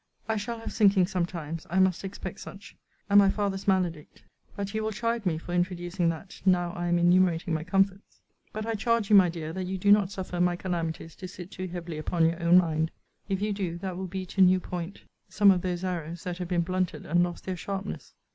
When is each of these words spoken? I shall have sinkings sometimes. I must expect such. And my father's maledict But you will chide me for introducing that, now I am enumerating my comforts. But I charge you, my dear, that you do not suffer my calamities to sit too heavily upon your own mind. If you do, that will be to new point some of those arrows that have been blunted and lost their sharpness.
I 0.27 0.35
shall 0.35 0.57
have 0.61 0.71
sinkings 0.73 1.11
sometimes. 1.11 1.67
I 1.69 1.77
must 1.77 2.03
expect 2.03 2.39
such. 2.39 2.75
And 3.07 3.19
my 3.19 3.29
father's 3.29 3.65
maledict 3.67 4.23
But 4.55 4.73
you 4.73 4.81
will 4.83 4.91
chide 4.91 5.27
me 5.27 5.37
for 5.37 5.53
introducing 5.53 6.09
that, 6.09 6.41
now 6.43 6.71
I 6.71 6.87
am 6.87 6.97
enumerating 6.97 7.53
my 7.53 7.63
comforts. 7.63 8.19
But 8.51 8.65
I 8.65 8.73
charge 8.73 9.11
you, 9.11 9.15
my 9.15 9.29
dear, 9.29 9.53
that 9.53 9.65
you 9.67 9.77
do 9.77 9.91
not 9.91 10.09
suffer 10.09 10.39
my 10.41 10.55
calamities 10.55 11.15
to 11.17 11.27
sit 11.27 11.51
too 11.51 11.67
heavily 11.67 11.99
upon 11.99 12.25
your 12.25 12.41
own 12.41 12.57
mind. 12.57 12.89
If 13.29 13.43
you 13.43 13.53
do, 13.53 13.77
that 13.77 13.95
will 13.95 14.07
be 14.07 14.25
to 14.25 14.41
new 14.41 14.59
point 14.59 15.01
some 15.29 15.51
of 15.51 15.61
those 15.61 15.83
arrows 15.83 16.23
that 16.23 16.39
have 16.39 16.47
been 16.47 16.61
blunted 16.61 17.05
and 17.05 17.21
lost 17.21 17.45
their 17.45 17.55
sharpness. 17.55 18.15